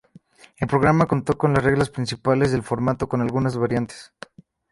[0.57, 4.11] El programa contó con las reglas principales del formato, con algunas variantes.